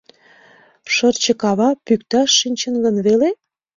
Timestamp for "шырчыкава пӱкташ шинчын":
0.93-2.75